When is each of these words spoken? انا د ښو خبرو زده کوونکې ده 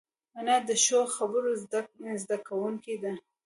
انا 0.37 0.55
د 0.67 0.69
ښو 0.83 0.99
خبرو 1.17 1.51
زده 2.21 2.37
کوونکې 2.47 2.95
ده 3.03 3.11